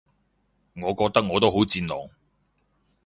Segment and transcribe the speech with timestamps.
[0.77, 2.09] 我覺得我都好戰狼